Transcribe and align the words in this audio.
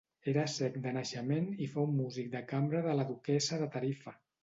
Era 0.31 0.45
cec 0.53 0.79
de 0.85 0.93
naixement 0.95 1.51
i 1.67 1.69
fou 1.75 1.89
músic 2.01 2.35
de 2.39 2.43
cambra 2.55 2.85
de 2.91 2.99
la 3.01 3.09
duquessa 3.15 3.65
de 3.65 3.73
Tarifa. 3.79 4.21